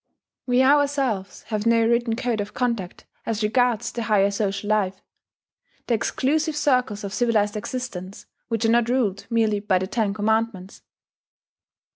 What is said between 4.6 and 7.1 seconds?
life, the exclusive circles